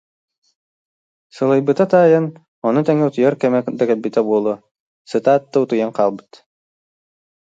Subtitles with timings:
[1.35, 2.25] Сылайбыта таайан,
[2.67, 4.55] ону тэҥэ утуйар кэмэ да кэлбитэ буолуо,
[5.09, 6.31] сытаат да, утуйан хаалбыт